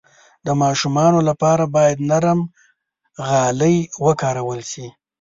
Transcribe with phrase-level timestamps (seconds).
[0.45, 2.39] د ماشومانو لپاره باید نرم
[3.27, 4.85] غالۍ وکارول شي.